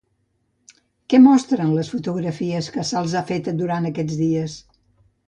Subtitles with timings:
[1.13, 4.57] Què mostren les fotografies que se'ls ha fet durant aquests dies?